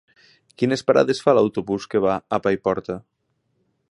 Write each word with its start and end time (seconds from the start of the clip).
Quines 0.61 0.83
parades 0.87 1.21
fa 1.25 1.35
l'autobús 1.39 1.85
que 1.93 2.03
va 2.07 2.17
a 2.37 2.41
Paiporta? 2.47 2.99